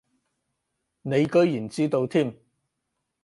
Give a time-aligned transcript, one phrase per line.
[1.03, 2.35] 你居然知道添